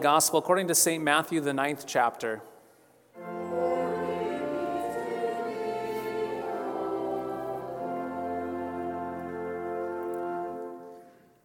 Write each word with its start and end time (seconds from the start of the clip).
Gospel 0.00 0.38
according 0.38 0.68
to 0.68 0.74
St. 0.74 1.04
Matthew, 1.04 1.40
the 1.40 1.52
ninth 1.52 1.84
chapter. 1.86 2.40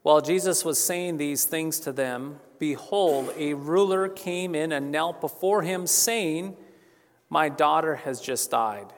While 0.04 0.22
Jesus 0.22 0.64
was 0.64 0.81
saying 0.81 1.18
these 1.18 1.44
things 1.45 1.80
to 1.81 1.91
them, 1.91 2.40
behold, 2.58 3.34
a 3.38 3.55
ruler 3.55 4.08
came 4.08 4.56
in 4.56 4.72
and 4.72 4.92
knelt 4.92 5.20
before 5.20 5.62
him, 5.64 5.86
saying, 5.86 6.56
My 7.30 7.50
daughter 7.50 7.95
has 7.95 8.22
just 8.22 8.52
died. 8.52 8.94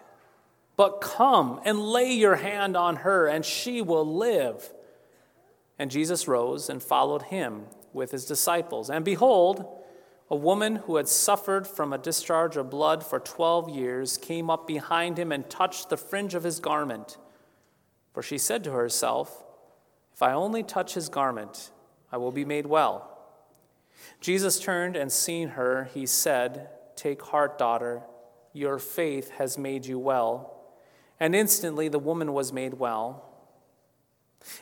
But 0.75 1.01
come 1.01 1.61
and 1.65 1.79
lay 1.79 2.11
your 2.13 2.35
hand 2.35 2.77
on 2.77 2.97
her, 2.97 3.25
and 3.25 3.43
she 3.43 3.81
will 3.81 4.05
live. 4.05 4.71
And 5.79 5.89
Jesus 5.89 6.27
rose 6.27 6.69
and 6.69 6.83
followed 6.83 7.23
him 7.23 7.65
with 7.97 8.11
his 8.11 8.23
disciples. 8.23 8.89
And 8.89 9.03
behold, 9.03 9.83
a 10.29 10.35
woman 10.35 10.77
who 10.77 10.95
had 10.95 11.09
suffered 11.09 11.67
from 11.67 11.91
a 11.91 11.97
discharge 11.97 12.55
of 12.55 12.69
blood 12.69 13.05
for 13.05 13.19
12 13.19 13.69
years 13.69 14.17
came 14.17 14.49
up 14.49 14.67
behind 14.67 15.17
him 15.17 15.31
and 15.31 15.49
touched 15.49 15.89
the 15.89 15.97
fringe 15.97 16.33
of 16.33 16.43
his 16.43 16.59
garment. 16.59 17.17
For 18.13 18.21
she 18.21 18.37
said 18.37 18.63
to 18.63 18.71
herself, 18.71 19.43
if 20.13 20.23
I 20.23 20.33
only 20.33 20.63
touch 20.63 20.95
his 20.95 21.09
garment, 21.09 21.71
I 22.11 22.17
will 22.17 22.31
be 22.31 22.45
made 22.45 22.65
well. 22.65 23.17
Jesus 24.19 24.59
turned 24.59 24.95
and 24.95 25.11
seeing 25.11 25.49
her, 25.49 25.89
he 25.93 26.05
said, 26.05 26.69
Take 26.95 27.21
heart, 27.21 27.57
daughter, 27.57 28.01
your 28.51 28.79
faith 28.79 29.29
has 29.31 29.57
made 29.57 29.85
you 29.85 29.99
well. 29.99 30.73
And 31.19 31.35
instantly 31.35 31.87
the 31.87 31.99
woman 31.99 32.33
was 32.33 32.51
made 32.51 32.75
well. 32.75 33.23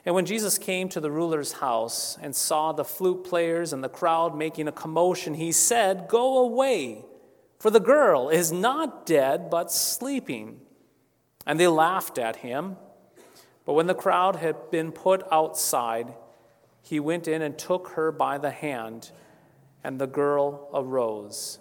And 0.05 0.15
when 0.15 0.25
Jesus 0.25 0.57
came 0.57 0.89
to 0.89 0.99
the 0.99 1.11
ruler's 1.11 1.53
house 1.53 2.17
and 2.21 2.35
saw 2.35 2.71
the 2.71 2.85
flute 2.85 3.23
players 3.23 3.73
and 3.73 3.83
the 3.83 3.89
crowd 3.89 4.37
making 4.37 4.67
a 4.67 4.71
commotion, 4.71 5.35
he 5.35 5.51
said, 5.51 6.07
Go 6.07 6.39
away, 6.39 7.05
for 7.59 7.69
the 7.69 7.79
girl 7.79 8.29
is 8.29 8.51
not 8.51 9.05
dead, 9.05 9.49
but 9.49 9.71
sleeping. 9.71 10.61
And 11.45 11.59
they 11.59 11.67
laughed 11.67 12.17
at 12.17 12.37
him. 12.37 12.77
But 13.65 13.73
when 13.73 13.87
the 13.87 13.95
crowd 13.95 14.37
had 14.37 14.69
been 14.71 14.91
put 14.91 15.23
outside, 15.31 16.13
he 16.81 16.99
went 16.99 17.27
in 17.27 17.41
and 17.41 17.57
took 17.57 17.89
her 17.89 18.11
by 18.11 18.37
the 18.37 18.51
hand, 18.51 19.11
and 19.83 19.99
the 19.99 20.07
girl 20.07 20.69
arose. 20.73 21.59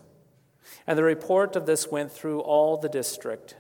And 0.87 0.98
the 0.98 1.05
report 1.05 1.57
of 1.57 1.67
this 1.67 1.91
went 1.91 2.12
through 2.12 2.41
all 2.41 2.77
the 2.77 2.89
district. 2.89 3.57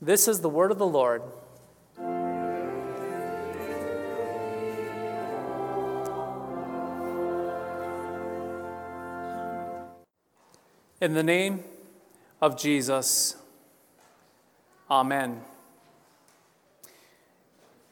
This 0.00 0.28
is 0.28 0.40
the 0.40 0.48
word 0.48 0.70
of 0.70 0.78
the 0.78 0.86
Lord. 0.86 1.22
In 11.00 11.14
the 11.14 11.22
name 11.22 11.64
of 12.40 12.58
Jesus, 12.58 13.36
Amen. 14.90 15.40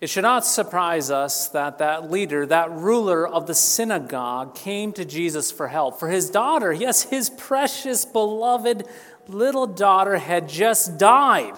It 0.00 0.08
should 0.08 0.22
not 0.22 0.44
surprise 0.44 1.10
us 1.10 1.48
that 1.48 1.78
that 1.78 2.10
leader, 2.10 2.44
that 2.46 2.70
ruler 2.70 3.26
of 3.26 3.46
the 3.46 3.54
synagogue, 3.54 4.54
came 4.54 4.92
to 4.92 5.04
Jesus 5.04 5.50
for 5.50 5.68
help. 5.68 5.98
For 5.98 6.08
his 6.08 6.30
daughter, 6.30 6.72
yes, 6.72 7.04
his 7.04 7.30
precious, 7.30 8.04
beloved 8.04 8.84
little 9.26 9.66
daughter 9.66 10.18
had 10.18 10.48
just 10.48 10.98
died. 10.98 11.54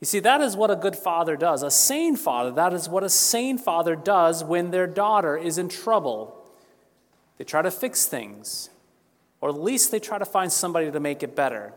You 0.00 0.04
see, 0.04 0.20
that 0.20 0.40
is 0.40 0.56
what 0.56 0.70
a 0.70 0.76
good 0.76 0.96
father 0.96 1.36
does. 1.36 1.62
A 1.62 1.70
sane 1.70 2.16
father, 2.16 2.50
that 2.52 2.72
is 2.72 2.88
what 2.88 3.02
a 3.02 3.08
sane 3.08 3.58
father 3.58 3.96
does 3.96 4.44
when 4.44 4.70
their 4.70 4.86
daughter 4.86 5.36
is 5.36 5.58
in 5.58 5.68
trouble. 5.68 6.44
They 7.38 7.44
try 7.44 7.62
to 7.62 7.70
fix 7.70 8.06
things, 8.06 8.70
or 9.40 9.48
at 9.48 9.60
least 9.60 9.90
they 9.90 10.00
try 10.00 10.18
to 10.18 10.24
find 10.24 10.50
somebody 10.50 10.90
to 10.90 11.00
make 11.00 11.22
it 11.22 11.36
better. 11.36 11.72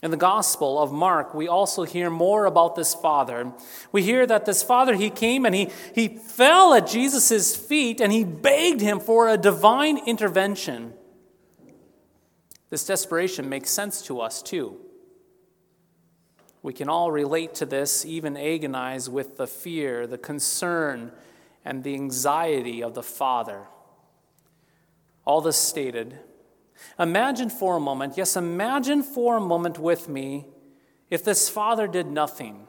In 0.00 0.12
the 0.12 0.16
Gospel 0.16 0.80
of 0.80 0.92
Mark, 0.92 1.34
we 1.34 1.48
also 1.48 1.82
hear 1.82 2.08
more 2.08 2.46
about 2.46 2.76
this 2.76 2.94
father. 2.94 3.52
We 3.90 4.04
hear 4.04 4.26
that 4.26 4.46
this 4.46 4.62
father, 4.62 4.94
he 4.94 5.10
came 5.10 5.44
and 5.44 5.54
he, 5.54 5.70
he 5.92 6.08
fell 6.08 6.72
at 6.74 6.86
Jesus' 6.86 7.56
feet 7.56 8.00
and 8.00 8.12
he 8.12 8.22
begged 8.22 8.80
him 8.80 9.00
for 9.00 9.28
a 9.28 9.36
divine 9.36 9.98
intervention. 10.06 10.92
This 12.70 12.86
desperation 12.86 13.48
makes 13.48 13.70
sense 13.70 14.00
to 14.02 14.20
us 14.20 14.40
too. 14.40 14.76
We 16.62 16.72
can 16.72 16.88
all 16.88 17.10
relate 17.10 17.54
to 17.56 17.66
this, 17.66 18.04
even 18.04 18.36
agonize 18.36 19.08
with 19.08 19.36
the 19.36 19.46
fear, 19.46 20.06
the 20.06 20.18
concern, 20.18 21.10
and 21.64 21.82
the 21.82 21.94
anxiety 21.94 22.82
of 22.82 22.94
the 22.94 23.02
father. 23.02 23.66
All 25.28 25.42
this 25.42 25.58
stated, 25.58 26.18
Imagine 26.98 27.50
for 27.50 27.76
a 27.76 27.80
moment, 27.80 28.16
yes, 28.16 28.34
imagine 28.34 29.02
for 29.02 29.36
a 29.36 29.40
moment 29.40 29.78
with 29.78 30.08
me 30.08 30.46
if 31.10 31.22
this 31.22 31.50
father 31.50 31.86
did 31.86 32.06
nothing. 32.06 32.66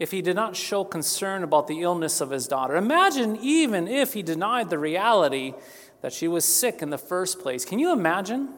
If 0.00 0.10
he 0.10 0.20
did 0.20 0.34
not 0.34 0.56
show 0.56 0.82
concern 0.82 1.44
about 1.44 1.68
the 1.68 1.82
illness 1.82 2.20
of 2.20 2.30
his 2.30 2.48
daughter. 2.48 2.74
Imagine 2.74 3.38
even 3.40 3.86
if 3.86 4.14
he 4.14 4.22
denied 4.22 4.68
the 4.68 4.80
reality 4.80 5.54
that 6.02 6.12
she 6.12 6.26
was 6.26 6.44
sick 6.44 6.82
in 6.82 6.90
the 6.90 6.98
first 6.98 7.38
place. 7.38 7.64
Can 7.64 7.78
you 7.78 7.92
imagine? 7.92 8.48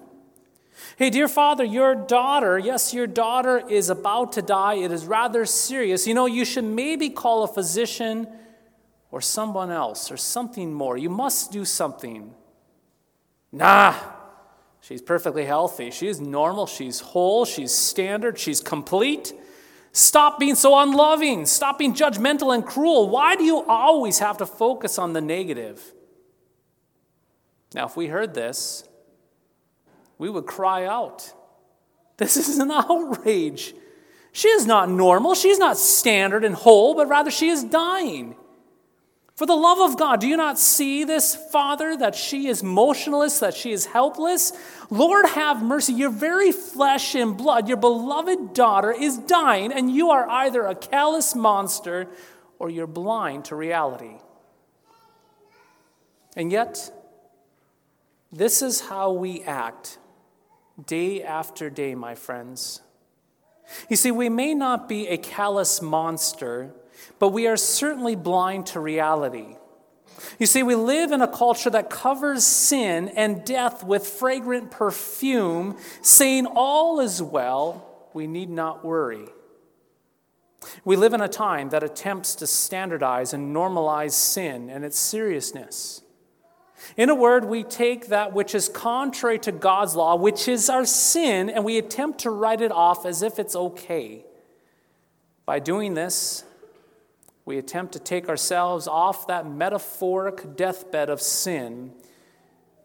Hey, 0.97 1.11
dear 1.11 1.29
father, 1.29 1.65
your 1.65 1.95
daughter, 1.95 2.59
yes, 2.59 2.95
your 2.95 3.07
daughter 3.07 3.63
is 3.69 3.91
about 3.91 4.33
to 4.33 4.43
die. 4.43 4.77
It 4.77 4.91
is 4.91 5.05
rather 5.05 5.45
serious. 5.45 6.07
You 6.07 6.15
know, 6.15 6.27
you 6.27 6.47
should 6.47 6.65
maybe 6.65 7.11
call 7.11 7.43
a 7.43 7.49
physician 7.49 8.27
or 9.11 9.21
someone 9.21 9.71
else 9.71 10.11
or 10.11 10.17
something 10.17 10.73
more. 10.73 10.97
You 10.97 11.11
must 11.11 11.51
do 11.51 11.65
something. 11.65 12.35
Nah, 13.51 13.95
she's 14.81 15.01
perfectly 15.01 15.45
healthy. 15.45 15.91
She's 15.91 16.21
normal. 16.21 16.67
She's 16.67 17.01
whole. 17.01 17.45
She's 17.45 17.73
standard. 17.73 18.39
She's 18.39 18.61
complete. 18.61 19.33
Stop 19.93 20.39
being 20.39 20.55
so 20.55 20.79
unloving. 20.79 21.47
Stop 21.47 21.79
being 21.79 21.95
judgmental 21.95 22.55
and 22.55 22.65
cruel. 22.65 23.09
Why 23.09 23.37
do 23.37 23.45
you 23.45 23.65
always 23.65 24.19
have 24.19 24.39
to 24.39 24.47
focus 24.47 24.99
on 24.99 25.13
the 25.13 25.21
negative? 25.21 25.83
Now, 27.75 27.87
if 27.87 27.97
we 27.97 28.07
heard 28.07 28.35
this, 28.35 28.85
we 30.19 30.29
would 30.29 30.47
cry 30.47 30.85
out. 30.85 31.33
This 32.19 32.37
is 32.37 32.59
an 32.59 32.71
outrage. 32.71 33.75
She 34.33 34.49
is 34.49 34.67
not 34.67 34.91
normal. 34.91 35.35
She's 35.35 35.59
not 35.59 35.79
standard 35.79 36.45
and 36.45 36.55
whole, 36.55 36.95
but 36.95 37.09
rather 37.09 37.31
she 37.31 37.49
is 37.49 37.65
dying. 37.65 38.37
For 39.39 39.47
the 39.47 39.55
love 39.55 39.79
of 39.79 39.97
God, 39.97 40.21
do 40.21 40.27
you 40.27 40.37
not 40.37 40.59
see 40.59 41.05
this, 41.05 41.37
Father, 41.37 41.97
that 41.97 42.17
she 42.17 42.49
is 42.49 42.65
motionless, 42.65 43.39
that 43.39 43.55
she 43.55 43.71
is 43.71 43.87
helpless? 43.87 44.53
Lord, 44.91 45.27
have 45.27 45.63
mercy. 45.63 45.93
Your 45.93 46.11
very 46.11 46.51
flesh 46.51 47.15
and 47.15 47.37
blood, 47.37 47.69
your 47.69 47.77
beloved 47.77 48.53
daughter, 48.53 48.91
is 48.91 49.17
dying, 49.17 49.71
and 49.73 49.95
you 49.95 50.11
are 50.11 50.29
either 50.29 50.67
a 50.67 50.75
callous 50.75 51.37
monster 51.37 52.09
or 52.59 52.69
you're 52.69 52.89
blind 52.89 53.45
to 53.45 53.55
reality. 53.55 54.17
And 56.35 56.51
yet, 56.51 56.91
this 58.33 58.61
is 58.61 58.81
how 58.81 59.13
we 59.13 59.45
act 59.45 59.99
day 60.85 61.23
after 61.23 61.71
day, 61.71 61.95
my 61.95 62.17
friends. 62.17 62.81
You 63.89 63.95
see, 63.95 64.11
we 64.11 64.31
may 64.31 64.53
not 64.53 64.89
be 64.89 65.07
a 65.07 65.17
callous 65.17 65.81
monster 65.81 66.75
but 67.19 67.29
we 67.31 67.47
are 67.47 67.57
certainly 67.57 68.17
blind 68.17 68.67
to 68.67 68.81
reality. 68.81 69.57
You 70.39 70.47
see, 70.47 70.63
we 70.63 70.75
live 70.75 71.13
in 71.13 71.23
a 71.23 71.29
culture 71.29 71.71
that 71.71 71.91
covers 71.91 72.45
sin 72.45 73.09
and 73.09 73.45
death 73.45 73.85
with 73.85 74.07
fragrant 74.07 74.71
perfume, 74.71 75.77
saying 76.03 76.47
all 76.47 77.01
is 77.01 77.23
well, 77.23 78.09
we 78.13 78.27
need 78.27 78.51
not 78.51 78.85
worry. 78.85 79.27
We 80.85 80.97
live 80.97 81.15
in 81.15 81.21
a 81.21 81.29
time 81.29 81.71
that 81.71 81.83
attempts 81.83 82.35
to 82.37 82.47
standardize 82.47 83.33
and 83.33 83.55
normalize 83.55 84.13
sin 84.13 84.71
and 84.71 84.85
its 84.85 84.99
seriousness. 84.99 86.03
In 86.97 87.11
a 87.11 87.15
word, 87.15 87.45
we 87.45 87.65
take 87.65 88.09
that 88.09 88.33
which 88.33 88.55
is 88.55 88.69
contrary 88.69 89.39
to 89.41 89.53
God's 89.53 89.95
law, 89.95 90.17
which 90.17 90.49
is 90.49 90.71
our 90.71 90.85
sin, 90.85 91.51
and 91.51 91.65
we 91.65 91.79
attempt 91.79 92.21
to 92.21 92.31
write 92.31 92.61
it 92.61 92.73
off 92.73 93.05
as 93.05 93.23
if 93.23 93.39
it's 93.39 93.57
okay. 93.57 94.25
By 95.45 95.59
doing 95.59 95.95
this, 95.95 96.45
we 97.49 97.57
attempt 97.57 97.95
to 97.95 97.99
take 97.99 98.29
ourselves 98.29 98.87
off 98.87 99.27
that 99.27 99.51
metaphoric 99.51 100.55
deathbed 100.55 101.09
of 101.09 101.19
sin. 101.19 101.91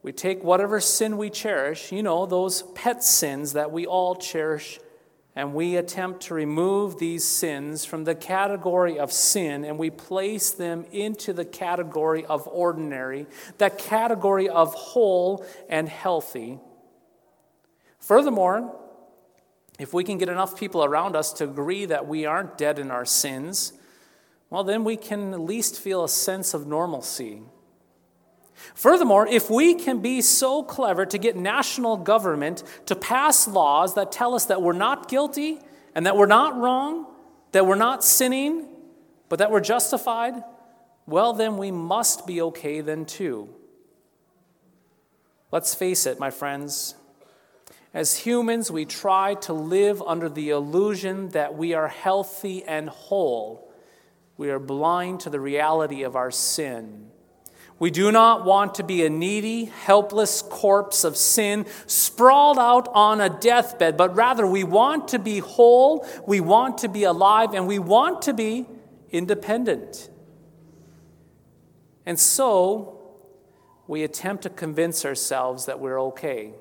We 0.04 0.14
take 0.14 0.42
whatever 0.42 0.80
sin 0.80 1.18
we 1.18 1.30
cherish, 1.30 1.92
you 1.92 2.02
know, 2.02 2.26
those 2.26 2.62
pet 2.74 3.04
sins 3.04 3.52
that 3.54 3.74
we 3.74 3.86
all 3.86 4.16
cherish 4.16 4.80
and 5.36 5.54
we 5.54 5.76
attempt 5.76 6.22
to 6.22 6.34
remove 6.34 6.98
these 6.98 7.26
sins 7.26 7.84
from 7.84 8.06
the 8.06 8.16
category 8.16 8.98
of 8.98 9.12
sin 9.12 9.66
and 9.66 9.78
we 9.78 9.90
place 9.90 10.52
them 10.52 10.86
into 10.94 11.34
the 11.34 11.44
category 11.44 12.26
of 12.26 12.48
ordinary, 12.48 13.28
that 13.58 13.78
category 13.78 14.48
of 14.48 14.74
whole 14.74 15.46
and 15.68 15.90
healthy. 15.90 16.58
Furthermore, 18.00 18.80
if 19.78 19.94
we 19.94 20.06
can 20.06 20.18
get 20.18 20.30
enough 20.30 20.58
people 20.58 20.86
around 20.86 21.18
us 21.18 21.34
to 21.34 21.44
agree 21.44 21.84
that 21.84 22.08
we 22.08 22.26
aren't 22.26 22.58
dead 22.58 22.80
in 22.80 22.92
our 22.92 23.04
sins, 23.04 23.74
well, 24.54 24.64
then 24.64 24.84
we 24.84 24.96
can 24.96 25.34
at 25.34 25.40
least 25.40 25.80
feel 25.80 26.04
a 26.04 26.08
sense 26.08 26.54
of 26.54 26.68
normalcy. 26.68 27.42
Furthermore, 28.76 29.28
if 29.28 29.50
we 29.50 29.74
can 29.74 30.00
be 30.00 30.22
so 30.22 30.62
clever 30.62 31.08
to 31.08 31.18
get 31.18 31.36
national 31.36 31.98
government 31.98 32.62
to 32.86 32.96
pass 32.96 33.48
laws 33.48 33.96
that 33.96 34.12
tell 34.12 34.36
us 34.36 34.46
that 34.46 34.62
we're 34.62 34.74
not 34.74 35.10
guilty 35.10 35.58
and 35.96 36.06
that 36.06 36.16
we're 36.16 36.28
not 36.28 36.56
wrong, 36.56 37.08
that 37.52 37.66
we're 37.66 37.74
not 37.74 38.04
sinning, 38.04 38.68
but 39.28 39.40
that 39.40 39.50
we're 39.50 39.60
justified, 39.60 40.36
well, 41.08 41.34
then 41.34 41.58
we 41.58 41.72
must 41.72 42.28
be 42.28 42.40
okay 42.40 42.80
then 42.80 43.06
too. 43.06 43.50
Let's 45.52 45.74
face 45.74 46.06
it, 46.06 46.20
my 46.20 46.30
friends. 46.30 46.94
As 47.92 48.18
humans, 48.18 48.70
we 48.70 48.86
try 48.86 49.34
to 49.34 49.54
live 49.54 50.00
under 50.04 50.30
the 50.30 50.52
illusion 50.52 51.30
that 51.30 51.56
we 51.56 51.74
are 51.74 51.88
healthy 51.88 52.64
and 52.66 52.88
whole. 52.88 53.73
We 54.38 54.50
are 54.50 54.60
blind 54.60 55.22
to 55.22 55.30
the 55.30 55.40
reality 55.40 56.04
of 56.04 56.16
our 56.16 56.32
sin. 56.32 57.12
We 57.80 57.92
do 57.92 58.12
not 58.12 58.46
want 58.46 58.76
to 58.76 58.84
be 58.84 59.06
a 59.06 59.10
needy, 59.10 59.66
helpless 59.66 60.42
corpse 60.42 61.04
of 61.04 61.18
sin 61.18 61.66
sprawled 61.86 62.58
out 62.58 62.88
on 62.94 63.20
a 63.20 63.30
deathbed, 63.30 63.98
but 63.98 64.16
rather 64.16 64.48
we 64.48 64.64
want 64.64 65.10
to 65.10 65.20
be 65.20 65.40
whole, 65.40 66.08
we 66.26 66.40
want 66.40 66.78
to 66.80 66.88
be 66.88 67.04
alive, 67.04 67.54
and 67.54 67.68
we 67.68 67.80
want 67.80 68.22
to 68.24 68.34
be 68.34 68.68
independent. 69.12 70.10
And 72.06 72.20
so 72.20 73.00
we 73.88 74.04
attempt 74.04 74.44
to 74.44 74.50
convince 74.50 75.04
ourselves 75.06 75.66
that 75.66 75.80
we're 75.80 76.02
okay. 76.02 76.54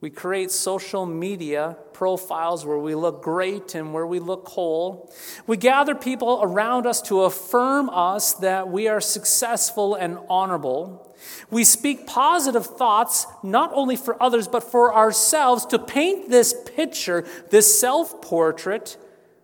We 0.00 0.10
create 0.10 0.50
social 0.50 1.06
media 1.06 1.76
profiles 1.94 2.66
where 2.66 2.78
we 2.78 2.94
look 2.94 3.22
great 3.22 3.74
and 3.74 3.94
where 3.94 4.06
we 4.06 4.18
look 4.18 4.46
whole. 4.48 5.10
We 5.46 5.56
gather 5.56 5.94
people 5.94 6.40
around 6.42 6.86
us 6.86 7.00
to 7.02 7.22
affirm 7.22 7.88
us 7.88 8.34
that 8.34 8.68
we 8.68 8.88
are 8.88 9.00
successful 9.00 9.94
and 9.94 10.18
honorable. 10.28 11.16
We 11.50 11.64
speak 11.64 12.06
positive 12.06 12.66
thoughts 12.66 13.26
not 13.42 13.70
only 13.72 13.96
for 13.96 14.22
others 14.22 14.48
but 14.48 14.62
for 14.62 14.94
ourselves 14.94 15.64
to 15.66 15.78
paint 15.78 16.28
this 16.28 16.54
picture, 16.76 17.24
this 17.50 17.80
self 17.80 18.20
portrait, 18.20 18.98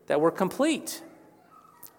that 0.08 0.20
we're 0.20 0.30
complete, 0.30 1.02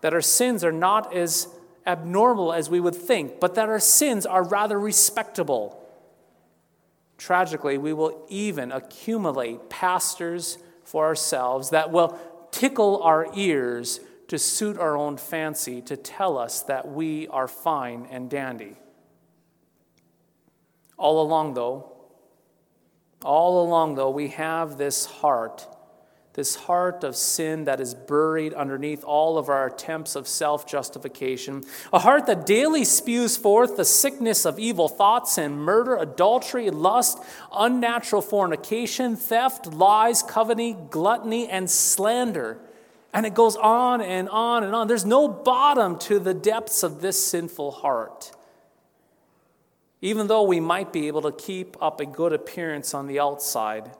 that 0.01 0.13
our 0.13 0.21
sins 0.21 0.63
are 0.63 0.71
not 0.71 1.11
as 1.15 1.47
abnormal 1.88 2.53
as 2.53 2.69
we 2.69 2.79
would 2.79 2.95
think, 2.95 3.39
but 3.39 3.55
that 3.55 3.67
our 3.67 3.79
sins 3.79 4.27
are 4.27 4.44
rather 4.44 4.79
respectable 4.79 5.82
Tragically, 7.24 7.78
we 7.78 7.94
will 7.94 8.25
even 8.28 8.74
accumulate 8.74 9.70
pastors 9.70 10.58
for 10.84 11.06
ourselves 11.06 11.70
that 11.70 11.90
will 11.90 12.20
tickle 12.52 13.02
our 13.02 13.28
ears 13.34 14.02
to 14.28 14.38
suit 14.38 14.78
our 14.78 14.98
own 14.98 15.16
fancy, 15.16 15.81
to 15.84 15.96
tell 15.96 16.38
us 16.38 16.64
that 16.64 16.92
we 16.92 17.30
are 17.30 17.48
fine 17.48 18.06
and 18.12 18.30
dandy. 18.30 18.75
All 20.98 21.22
along, 21.22 21.54
though, 21.54 21.94
all 23.24 23.66
along, 23.66 23.96
though, 23.96 24.10
we 24.10 24.28
have 24.28 24.78
this 24.78 25.06
heart 25.06 25.66
this 26.33 26.56
heart 26.56 27.03
of 27.03 27.15
sin 27.15 27.65
that 27.65 27.80
is 27.80 27.94
buried 27.94 28.53
underneath 28.53 29.03
all 29.03 29.38
of 29.38 29.50
our 29.50 29.68
attempts 29.68 30.15
of 30.15 30.27
self 30.27 30.65
justification, 30.65 31.63
a 31.91 32.00
heart 32.00 32.25
that 32.25 32.45
daily 32.45 32.83
spews 32.83 33.38
forth 33.38 33.77
the 33.77 33.85
sickness 33.85 34.45
of 34.45 34.57
evil 34.57 34.88
thoughts 34.88 35.38
and 35.38 35.57
murder, 35.57 35.95
adultery, 35.95 36.71
lust, 36.71 37.19
unnatural 37.53 38.21
fornication, 38.21 39.15
theft, 39.15 39.68
lies, 39.68 40.24
coveting, 40.24 40.88
gluttony, 40.89 41.47
and 41.47 41.69
slander. 41.69 42.57
And 43.13 43.27
it 43.27 43.36
goes 43.36 43.56
on 43.56 44.01
and 44.01 44.27
on 44.29 44.63
and 44.63 44.74
on. 44.74 44.88
There's 44.88 45.06
no 45.06 45.27
bottom 45.27 46.00
to 46.00 46.18
the 46.18 46.33
depths 46.33 46.81
of 46.81 47.01
this 47.01 47.24
sinful 47.24 47.69
heart. 47.69 48.31
Even 50.01 50.25
though 50.25 50.44
we 50.44 50.59
might 50.59 50.91
be 50.91 51.07
able 51.07 51.21
to 51.21 51.31
keep 51.31 51.77
up 51.79 52.01
a 52.01 52.07
good 52.07 52.33
appearance 52.33 52.95
on 52.95 53.06
the 53.06 53.19
outside, 53.19 53.91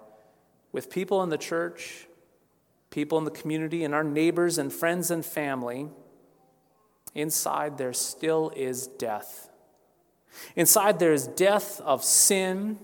with 0.72 0.90
people 0.90 1.22
in 1.22 1.30
the 1.30 1.38
church, 1.38 2.08
people 2.94 3.18
in 3.18 3.26
the 3.26 3.32
community 3.32 3.84
and 3.84 3.96
our 3.96 4.04
neighbors 4.04 4.60
and 4.60 4.72
friends 4.72 5.10
and 5.10 5.26
family, 5.26 5.88
inside 7.16 7.80
there 7.80 7.92
still 7.92 8.54
is 8.56 8.86
death. 8.86 9.50
Inside 10.56 11.00
there 11.00 11.12
is 11.12 11.26
death 11.26 11.82
of 11.82 12.04
sin, 12.04 12.78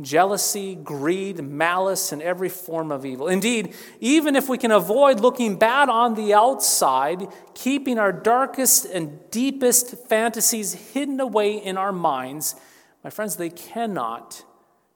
jealousy, 0.00 0.76
greed, 0.76 1.42
malice, 1.42 2.12
and 2.12 2.22
every 2.22 2.48
form 2.48 2.92
of 2.92 3.04
evil. 3.04 3.26
Indeed, 3.26 3.74
even 3.98 4.36
if 4.36 4.48
we 4.48 4.56
can 4.56 4.70
avoid 4.70 5.18
looking 5.18 5.58
bad 5.58 5.88
on 5.88 6.14
the 6.14 6.32
outside, 6.32 7.26
keeping 7.52 7.98
our 7.98 8.12
darkest 8.12 8.84
and 8.84 9.18
deepest 9.32 10.06
fantasies 10.08 10.74
hidden 10.92 11.18
away 11.18 11.56
in 11.56 11.76
our 11.76 11.92
minds, 11.92 12.54
my 13.02 13.10
friends, 13.10 13.34
they 13.34 13.50
cannot 13.50 14.44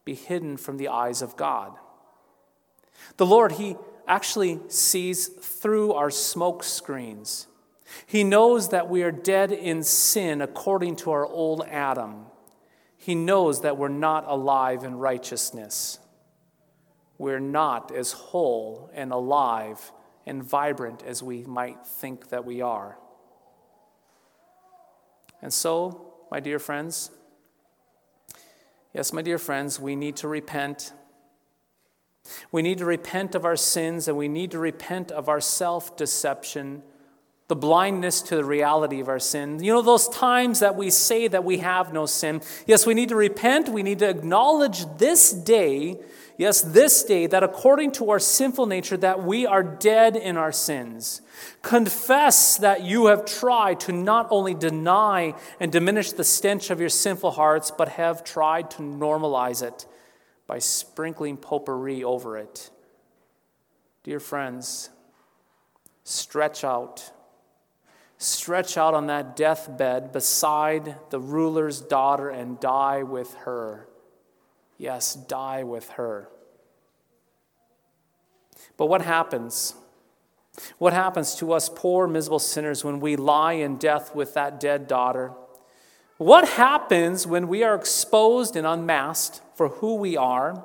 be 0.05 0.15
hidden 0.15 0.57
from 0.57 0.77
the 0.77 0.89
eyes 0.89 1.23
of 1.23 1.37
God. 1.37 1.77
The 3.17 3.27
Lord, 3.27 3.53
He 3.53 3.77
actually 4.07 4.61
sees 4.69 5.29
through 5.29 5.93
our 5.93 6.11
smoke 6.11 6.63
screens. 6.63 7.47
He 8.07 8.25
knows 8.25 8.71
that 8.71 8.89
we 8.89 9.03
are 9.03 9.13
dead 9.13 9.53
in 9.53 9.83
sin 9.83 10.41
according 10.41 10.97
to 10.97 11.11
our 11.11 11.27
old 11.27 11.65
Adam. 11.69 12.27
He 12.97 13.15
knows 13.15 13.61
that 13.63 13.77
we're 13.77 13.89
not 13.89 14.25
alive 14.27 14.85
in 14.85 14.97
righteousness. 14.97 15.99
We're 17.19 17.41
not 17.41 17.95
as 17.95 18.13
whole 18.13 18.91
and 18.95 19.13
alive 19.13 19.93
and 20.27 20.43
vibrant 20.43 21.03
as 21.03 21.23
we 21.23 21.45
might 21.45 21.87
think 21.87 22.31
that 22.31 22.45
we 22.45 22.61
are. 22.61 22.99
And 25.43 25.53
so, 25.53 26.15
my 26.31 26.41
dear 26.41 26.59
friends, 26.59 27.11
yes, 28.95 29.13
my 29.13 29.23
dear 29.23 29.39
friends, 29.39 29.79
we 29.79 29.95
need 29.95 30.17
to 30.17 30.29
repent 30.29 30.93
we 32.53 32.63
need 32.63 32.79
to 32.79 32.85
repent 32.85 33.35
of 33.35 33.45
our 33.45 33.57
sins 33.57 34.09
and 34.09 34.17
we 34.17 34.29
need 34.29 34.51
to 34.53 34.59
repent 34.59 35.11
of 35.11 35.29
our 35.29 35.41
self 35.41 35.97
deception, 35.97 36.83
the 37.49 37.57
blindness 37.57 38.23
to 38.23 38.37
the 38.37 38.45
reality 38.45 39.01
of 39.01 39.09
our 39.09 39.19
sin. 39.19 39.63
You 39.63 39.73
know, 39.73 39.83
those 39.83 40.09
times 40.09 40.61
that 40.61 40.77
we 40.77 40.91
say 40.91 41.29
that 41.29 41.45
we 41.45 41.59
have 41.59 41.93
no 41.93 42.07
sin. 42.07 42.41
Yes, 42.67 42.87
we 42.87 42.95
need 42.95 43.11
to 43.11 43.17
repent. 43.17 43.69
We 43.69 43.83
need 43.83 43.99
to 43.99 44.09
acknowledge 44.09 44.87
this 44.97 45.33
day, 45.33 45.99
yes, 46.39 46.63
this 46.63 47.05
day, 47.05 47.27
that 47.27 47.43
according 47.43 47.93
to 47.93 48.11
our 48.11 48.19
sinful 48.19 48.67
nature, 48.67 48.97
that 48.97 49.23
we 49.23 49.45
are 49.45 49.63
dead 49.63 50.17
in 50.17 50.39
our 50.39 50.53
sins. 50.53 51.21
Confess 51.61 52.57
that 52.57 52.83
you 52.83 53.07
have 53.07 53.27
tried 53.27 53.81
to 53.81 53.93
not 53.93 54.29
only 54.31 54.55
deny 54.55 55.35
and 55.61 55.71
diminish 55.71 56.13
the 56.13 56.25
stench 56.25 56.71
of 56.71 56.81
your 56.81 56.89
sinful 56.89 57.33
hearts, 57.33 57.71
but 57.71 57.89
have 57.89 58.25
tried 58.25 58.71
to 58.71 58.79
normalize 58.79 59.63
it 59.63 59.87
by 60.47 60.59
sprinkling 60.59 61.37
potpourri 61.37 62.05
over 62.05 62.37
it. 62.37 62.71
Dear 64.03 64.21
friends, 64.21 64.91
stretch 66.05 66.65
out. 66.65 67.13
Stretch 68.19 68.77
out 68.77 68.95
on 68.95 69.07
that 69.07 69.37
deathbed 69.37 70.13
beside 70.13 70.97
the 71.11 71.21
ruler's 71.21 71.81
daughter 71.81 72.31
and 72.31 72.61
die 72.61 73.03
with 73.03 73.35
her. 73.35 73.89
Yes, 74.79 75.15
die 75.15 75.63
with 75.63 75.91
her. 75.91 76.29
But 78.77 78.87
what 78.87 79.03
happens? 79.03 79.75
What 80.79 80.93
happens 80.93 81.35
to 81.37 81.53
us 81.53 81.69
poor, 81.69 82.07
miserable 82.07 82.39
sinners 82.39 82.85
when 82.85 83.01
we 83.01 83.17
lie 83.17 83.55
in 83.55 83.77
death 83.77 84.15
with 84.15 84.35
that 84.35 84.61
dead 84.61 84.87
daughter? 84.87 85.33
What 86.17 86.49
happens 86.49 87.27
when 87.27 87.49
we 87.49 87.65
are 87.65 87.75
exposed 87.75 88.55
and 88.57 88.67
unmasked 88.67 89.41
for 89.57 89.69
who 89.69 89.97
we 89.97 90.17
are? 90.17 90.65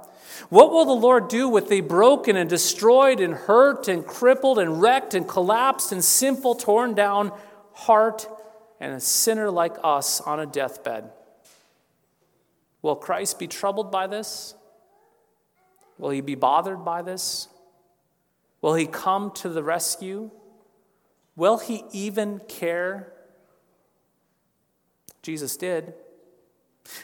What 0.49 0.71
will 0.71 0.85
the 0.85 0.93
Lord 0.93 1.27
do 1.27 1.49
with 1.49 1.69
the 1.69 1.81
broken 1.81 2.35
and 2.35 2.49
destroyed 2.49 3.19
and 3.19 3.33
hurt 3.33 3.87
and 3.87 4.05
crippled 4.05 4.59
and 4.59 4.81
wrecked 4.81 5.13
and 5.13 5.27
collapsed 5.27 5.91
and 5.91 6.03
sinful, 6.03 6.55
torn 6.55 6.93
down 6.93 7.31
heart 7.73 8.27
and 8.79 8.93
a 8.93 8.99
sinner 8.99 9.49
like 9.49 9.75
us 9.83 10.21
on 10.21 10.39
a 10.39 10.45
deathbed? 10.45 11.11
Will 12.81 12.95
Christ 12.95 13.39
be 13.39 13.47
troubled 13.47 13.91
by 13.91 14.07
this? 14.07 14.53
Will 15.97 16.11
he 16.11 16.21
be 16.21 16.35
bothered 16.35 16.85
by 16.85 17.01
this? 17.01 17.49
Will 18.61 18.75
he 18.75 18.85
come 18.85 19.31
to 19.31 19.49
the 19.49 19.63
rescue? 19.63 20.31
Will 21.35 21.57
he 21.57 21.83
even 21.91 22.39
care? 22.47 23.13
Jesus 25.29 25.57
did. 25.57 25.93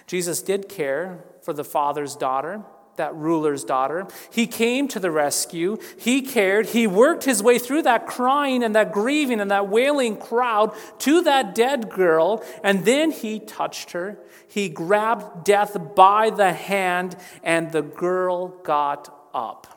Jesus 0.07 0.41
did 0.41 0.67
care 0.67 1.23
for 1.43 1.53
the 1.53 1.63
father's 1.63 2.15
daughter, 2.15 2.63
that 2.95 3.13
ruler's 3.13 3.63
daughter. 3.63 4.07
He 4.31 4.47
came 4.47 4.87
to 4.87 4.99
the 4.99 5.11
rescue. 5.11 5.77
He 5.99 6.23
cared. 6.23 6.65
He 6.65 6.87
worked 6.87 7.25
his 7.25 7.43
way 7.43 7.59
through 7.59 7.83
that 7.83 8.07
crying 8.07 8.63
and 8.63 8.73
that 8.73 8.91
grieving 8.91 9.39
and 9.39 9.51
that 9.51 9.69
wailing 9.69 10.17
crowd 10.17 10.73
to 11.01 11.21
that 11.21 11.53
dead 11.53 11.91
girl, 11.91 12.43
and 12.63 12.83
then 12.83 13.11
he 13.11 13.39
touched 13.39 13.91
her. 13.91 14.17
He 14.47 14.69
grabbed 14.69 15.45
death 15.45 15.77
by 15.95 16.31
the 16.31 16.51
hand, 16.51 17.15
and 17.43 17.71
the 17.71 17.83
girl 17.83 18.47
got 18.47 19.15
up. 19.35 19.67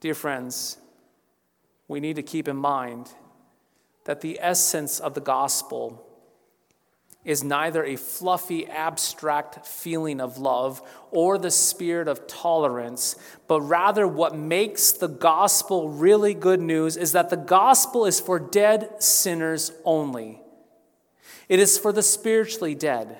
Dear 0.00 0.14
friends, 0.14 0.76
we 1.88 1.98
need 1.98 2.16
to 2.16 2.22
keep 2.22 2.46
in 2.46 2.58
mind 2.58 3.10
that 4.04 4.20
the 4.20 4.38
essence 4.38 5.00
of 5.00 5.14
the 5.14 5.22
gospel 5.22 6.06
is 7.24 7.44
neither 7.44 7.84
a 7.84 7.96
fluffy, 7.96 8.66
abstract 8.66 9.66
feeling 9.66 10.20
of 10.20 10.38
love 10.38 10.80
or 11.10 11.36
the 11.36 11.50
spirit 11.50 12.08
of 12.08 12.26
tolerance, 12.26 13.14
but 13.46 13.60
rather 13.60 14.08
what 14.08 14.34
makes 14.34 14.92
the 14.92 15.08
gospel 15.08 15.90
really 15.90 16.32
good 16.32 16.60
news 16.60 16.96
is 16.96 17.12
that 17.12 17.28
the 17.28 17.36
gospel 17.36 18.06
is 18.06 18.20
for 18.20 18.38
dead 18.38 19.02
sinners 19.02 19.70
only. 19.84 20.40
It 21.48 21.58
is 21.58 21.76
for 21.76 21.92
the 21.92 22.02
spiritually 22.02 22.74
dead. 22.74 23.18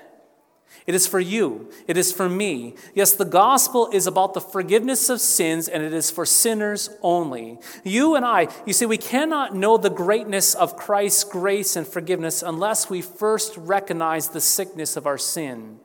It 0.87 0.95
is 0.95 1.05
for 1.05 1.19
you. 1.19 1.69
It 1.87 1.95
is 1.95 2.11
for 2.11 2.27
me. 2.27 2.75
Yes, 2.95 3.13
the 3.13 3.25
gospel 3.25 3.89
is 3.93 4.07
about 4.07 4.33
the 4.33 4.41
forgiveness 4.41 5.09
of 5.09 5.21
sins, 5.21 5.67
and 5.67 5.83
it 5.83 5.93
is 5.93 6.09
for 6.09 6.25
sinners 6.25 6.89
only. 7.01 7.59
You 7.83 8.15
and 8.15 8.25
I, 8.25 8.47
you 8.65 8.73
see, 8.73 8.85
we 8.85 8.97
cannot 8.97 9.55
know 9.55 9.77
the 9.77 9.89
greatness 9.89 10.55
of 10.55 10.75
Christ's 10.75 11.23
grace 11.23 11.75
and 11.75 11.87
forgiveness 11.87 12.41
unless 12.41 12.89
we 12.89 13.01
first 13.01 13.55
recognize 13.57 14.29
the 14.29 14.41
sickness 14.41 14.97
of 14.97 15.05
our 15.05 15.19
sin. 15.19 15.79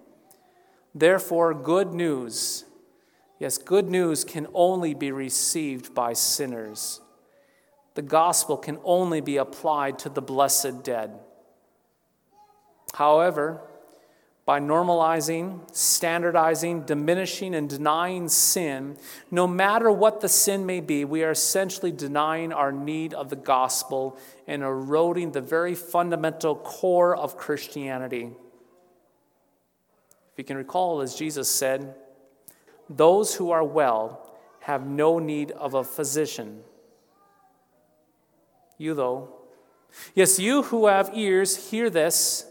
Therefore, 0.95 1.52
good 1.52 1.93
news, 1.93 2.64
yes, 3.38 3.59
good 3.59 3.90
news 3.90 4.25
can 4.25 4.47
only 4.55 4.95
be 4.95 5.12
received 5.12 5.95
by 5.95 6.14
sinners. 6.14 7.02
The 7.97 8.02
gospel 8.02 8.57
can 8.57 8.78
only 8.83 9.21
be 9.21 9.37
applied 9.37 9.99
to 10.00 10.09
the 10.09 10.23
blessed 10.23 10.85
dead. 10.85 11.19
However, 12.95 13.61
by 14.47 14.61
normalizing, 14.61 15.59
standardizing, 15.75 16.83
diminishing, 16.83 17.53
and 17.53 17.69
denying 17.69 18.29
sin, 18.29 18.97
no 19.29 19.45
matter 19.45 19.91
what 19.91 20.21
the 20.21 20.29
sin 20.29 20.65
may 20.65 20.81
be, 20.81 21.05
we 21.05 21.25
are 21.25 21.33
essentially 21.33 21.91
denying 21.91 22.53
our 22.53 22.71
need 22.71 23.12
of 23.12 23.29
the 23.29 23.37
gospel 23.37 24.17
and 24.47 24.62
eroding 24.62 25.33
the 25.33 25.41
very 25.41 25.75
fundamental 25.75 26.55
core 26.55 27.15
of 27.17 27.37
Christianity. 27.37 28.31
If 30.33 30.38
you 30.38 30.45
can 30.45 30.57
recall, 30.57 31.00
as 31.00 31.17
Jesus 31.17 31.49
said, 31.49 31.97
those 32.88 33.35
who 33.35 33.50
are 33.50 33.65
well 33.65 34.33
have 34.61 34.87
no 34.87 35.19
need 35.19 35.50
of 35.50 35.75
a 35.75 35.83
physician. 35.83 36.61
You, 38.79 38.95
though, 38.95 39.29
yes, 40.15 40.38
you 40.38 40.62
who 40.62 40.87
have 40.87 41.11
ears, 41.15 41.71
hear 41.71 41.91
this. 41.91 42.47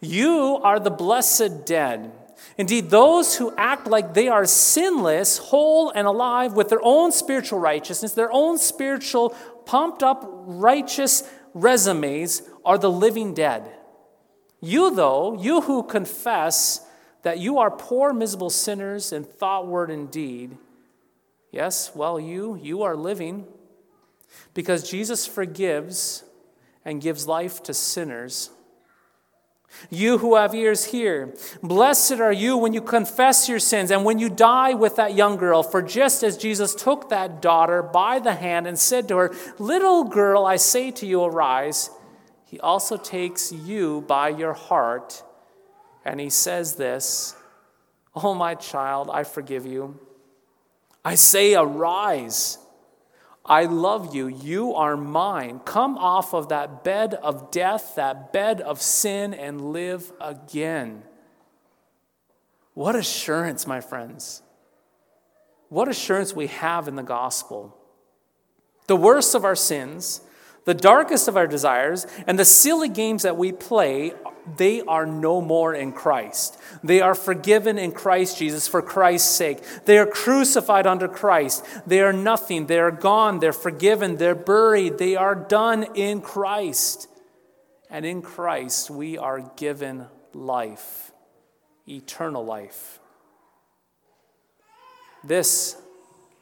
You 0.00 0.60
are 0.62 0.78
the 0.78 0.90
blessed 0.90 1.66
dead. 1.66 2.12
Indeed, 2.56 2.90
those 2.90 3.36
who 3.36 3.54
act 3.56 3.86
like 3.86 4.14
they 4.14 4.28
are 4.28 4.46
sinless, 4.46 5.38
whole, 5.38 5.90
and 5.90 6.06
alive 6.06 6.52
with 6.52 6.68
their 6.68 6.82
own 6.82 7.10
spiritual 7.12 7.58
righteousness, 7.58 8.12
their 8.12 8.32
own 8.32 8.58
spiritual, 8.58 9.30
pumped 9.66 10.02
up, 10.02 10.24
righteous 10.24 11.28
resumes, 11.52 12.42
are 12.64 12.78
the 12.78 12.90
living 12.90 13.34
dead. 13.34 13.70
You, 14.60 14.94
though, 14.94 15.38
you 15.40 15.62
who 15.62 15.82
confess 15.82 16.86
that 17.22 17.38
you 17.38 17.58
are 17.58 17.70
poor, 17.70 18.12
miserable 18.12 18.50
sinners 18.50 19.12
in 19.12 19.24
thought, 19.24 19.66
word, 19.66 19.90
and 19.90 20.10
deed, 20.10 20.56
yes, 21.50 21.92
well, 21.94 22.20
you, 22.20 22.58
you 22.62 22.82
are 22.82 22.96
living 22.96 23.46
because 24.52 24.88
Jesus 24.88 25.26
forgives 25.26 26.24
and 26.84 27.00
gives 27.00 27.26
life 27.26 27.62
to 27.64 27.74
sinners. 27.74 28.50
You 29.90 30.18
who 30.18 30.36
have 30.36 30.54
ears, 30.54 30.86
hear. 30.86 31.34
Blessed 31.62 32.20
are 32.20 32.32
you 32.32 32.56
when 32.56 32.72
you 32.72 32.80
confess 32.80 33.48
your 33.48 33.58
sins 33.58 33.90
and 33.90 34.04
when 34.04 34.18
you 34.18 34.28
die 34.28 34.74
with 34.74 34.96
that 34.96 35.14
young 35.14 35.36
girl. 35.36 35.62
For 35.62 35.82
just 35.82 36.22
as 36.22 36.36
Jesus 36.36 36.74
took 36.74 37.08
that 37.10 37.42
daughter 37.42 37.82
by 37.82 38.18
the 38.18 38.34
hand 38.34 38.66
and 38.66 38.78
said 38.78 39.08
to 39.08 39.16
her, 39.16 39.34
Little 39.58 40.04
girl, 40.04 40.46
I 40.46 40.56
say 40.56 40.90
to 40.92 41.06
you, 41.06 41.22
arise, 41.22 41.90
he 42.44 42.60
also 42.60 42.96
takes 42.96 43.52
you 43.52 44.02
by 44.02 44.28
your 44.28 44.52
heart 44.52 45.22
and 46.04 46.20
he 46.20 46.30
says 46.30 46.76
this 46.76 47.34
Oh, 48.14 48.34
my 48.34 48.54
child, 48.54 49.10
I 49.12 49.24
forgive 49.24 49.66
you. 49.66 49.98
I 51.04 51.16
say, 51.16 51.54
arise. 51.54 52.58
I 53.46 53.64
love 53.64 54.14
you. 54.14 54.26
You 54.26 54.74
are 54.74 54.96
mine. 54.96 55.60
Come 55.64 55.98
off 55.98 56.32
of 56.32 56.48
that 56.48 56.82
bed 56.82 57.14
of 57.14 57.50
death, 57.50 57.94
that 57.96 58.32
bed 58.32 58.60
of 58.62 58.80
sin, 58.80 59.34
and 59.34 59.72
live 59.72 60.12
again. 60.20 61.02
What 62.72 62.96
assurance, 62.96 63.66
my 63.66 63.80
friends. 63.80 64.42
What 65.68 65.88
assurance 65.88 66.34
we 66.34 66.46
have 66.46 66.88
in 66.88 66.96
the 66.96 67.02
gospel. 67.02 67.76
The 68.86 68.96
worst 68.96 69.34
of 69.34 69.44
our 69.44 69.56
sins, 69.56 70.22
the 70.64 70.74
darkest 70.74 71.28
of 71.28 71.36
our 71.36 71.46
desires, 71.46 72.06
and 72.26 72.38
the 72.38 72.44
silly 72.44 72.88
games 72.88 73.22
that 73.22 73.36
we 73.36 73.52
play 73.52 74.14
they 74.56 74.82
are 74.82 75.06
no 75.06 75.40
more 75.40 75.74
in 75.74 75.92
Christ. 75.92 76.58
They 76.82 77.00
are 77.00 77.14
forgiven 77.14 77.78
in 77.78 77.92
Christ 77.92 78.38
Jesus 78.38 78.68
for 78.68 78.82
Christ's 78.82 79.30
sake. 79.30 79.60
They 79.86 79.98
are 79.98 80.06
crucified 80.06 80.86
under 80.86 81.08
Christ. 81.08 81.64
They 81.86 82.00
are 82.00 82.12
nothing. 82.12 82.66
They 82.66 82.78
are 82.78 82.90
gone. 82.90 83.38
They're 83.38 83.52
forgiven. 83.52 84.16
They're 84.16 84.34
buried. 84.34 84.98
They 84.98 85.16
are 85.16 85.34
done 85.34 85.86
in 85.94 86.20
Christ. 86.20 87.08
And 87.88 88.04
in 88.04 88.22
Christ, 88.22 88.90
we 88.90 89.16
are 89.16 89.50
given 89.56 90.06
life, 90.34 91.12
eternal 91.88 92.44
life. 92.44 93.00
This, 95.22 95.80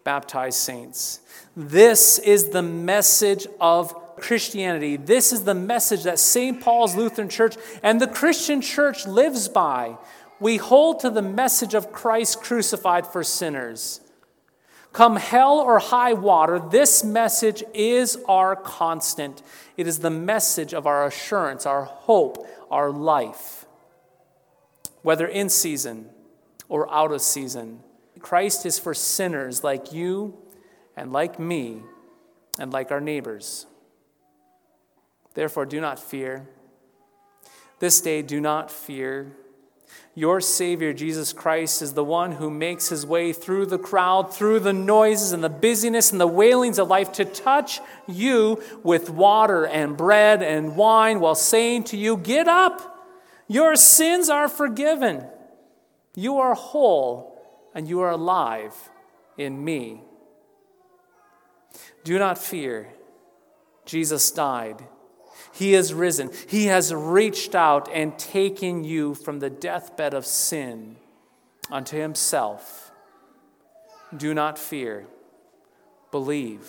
baptized 0.03 0.59
saints, 0.59 1.21
this 1.55 2.19
is 2.19 2.49
the 2.49 2.63
message 2.63 3.47
of 3.61 3.95
Christianity. 4.23 4.97
This 4.97 5.33
is 5.33 5.45
the 5.45 5.55
message 5.55 6.05
that 6.05 6.19
St. 6.19 6.61
Paul's 6.61 6.97
Lutheran 6.97 7.29
Church 7.29 7.57
and 7.83 8.01
the 8.01 8.07
Christian 8.07 8.63
church 8.63 9.07
lives 9.07 9.49
by. 9.49 9.99
We 10.41 10.57
hold 10.57 11.01
to 11.01 11.11
the 11.11 11.23
message 11.23 11.75
of 11.75 11.93
Christ 11.93 12.41
crucified 12.41 13.07
for 13.07 13.23
sinners. 13.23 14.01
Come 14.93 15.17
hell 15.17 15.59
or 15.59 15.79
high 15.79 16.13
water, 16.13 16.59
this 16.59 17.03
message 17.03 17.65
is 17.73 18.19
our 18.29 18.55
constant. 18.55 19.43
It 19.77 19.87
is 19.87 19.99
the 20.01 20.11
message 20.11 20.75
of 20.75 20.87
our 20.87 21.07
assurance, 21.07 21.65
our 21.65 21.85
hope, 21.85 22.47
our 22.71 22.91
life. 22.91 23.65
Whether 25.03 25.27
in 25.27 25.49
season 25.49 26.11
or 26.69 26.93
out 26.93 27.11
of 27.11 27.23
season, 27.23 27.81
Christ 28.21 28.67
is 28.67 28.79
for 28.79 28.95
sinners 28.95 29.65
like 29.65 29.93
you 29.93 30.39
and 30.97 31.13
like 31.13 31.39
me 31.39 31.83
and 32.59 32.73
like 32.73 32.93
our 32.93 33.01
neighbors. 33.01 33.67
Therefore, 35.35 35.67
do 35.67 35.81
not 35.81 35.99
fear. 35.99 36.47
This 37.79 38.01
day, 38.01 38.23
do 38.23 38.41
not 38.41 38.71
fear. 38.71 39.33
Your 40.15 40.41
Savior, 40.43 40.93
Jesus 40.93 41.33
Christ, 41.33 41.81
is 41.81 41.95
the 41.95 42.05
one 42.05 42.33
who 42.33 42.51
makes 42.51 42.91
his 42.91 43.07
way 43.07 43.33
through 43.33 43.67
the 43.67 43.79
crowd, 43.79 44.35
through 44.35 44.61
the 44.61 44.73
noises 44.73 45.33
and 45.33 45.43
the 45.43 45.49
busyness 45.49 46.13
and 46.13 46.21
the 46.21 46.27
wailings 46.27 46.79
of 46.79 46.89
life 46.89 47.13
to 47.13 47.25
touch 47.25 47.81
you 48.07 48.63
with 48.83 49.09
water 49.09 49.67
and 49.67 49.97
bread 49.97 50.43
and 50.43 50.77
wine 50.77 51.19
while 51.19 51.35
saying 51.35 51.85
to 51.85 51.97
you, 51.97 52.19
Get 52.19 52.47
up! 52.47 52.91
Your 53.49 53.75
sins 53.75 54.29
are 54.29 54.49
forgiven. 54.49 55.27
You 56.15 56.39
are 56.39 56.55
whole 56.55 57.43
and 57.75 57.89
you 57.89 58.01
are 58.01 58.11
alive 58.11 58.75
in 59.39 59.65
me. 59.65 60.03
Do 62.05 62.19
not 62.19 62.37
fear. 62.37 62.93
Jesus 63.87 64.31
died 64.31 64.85
he 65.63 65.75
has 65.75 65.95
risen. 65.95 66.31
He 66.49 66.67
has 66.67 66.93
reached 66.93 67.55
out 67.55 67.89
and 67.93 68.19
taken 68.19 68.83
you 68.83 69.15
from 69.15 69.39
the 69.39 69.49
deathbed 69.49 70.13
of 70.13 70.27
sin 70.27 70.97
unto 71.71 71.97
Himself. 71.97 72.91
Do 74.17 74.35
not 74.35 74.59
fear. 74.59 75.07
Believe, 76.11 76.69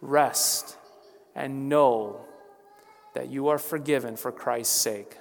rest, 0.00 0.78
and 1.34 1.68
know 1.68 2.24
that 3.12 3.28
you 3.28 3.48
are 3.48 3.58
forgiven 3.58 4.16
for 4.16 4.32
Christ's 4.32 4.74
sake. 4.74 5.18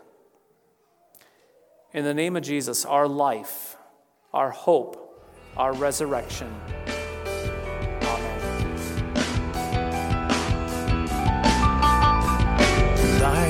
In 1.93 2.05
the 2.05 2.13
name 2.13 2.37
of 2.37 2.43
Jesus, 2.43 2.85
our 2.85 3.07
life, 3.07 3.75
our 4.33 4.51
hope, 4.51 5.27
our 5.57 5.73
resurrection. 5.73 6.55